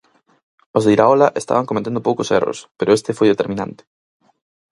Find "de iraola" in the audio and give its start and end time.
0.85-1.27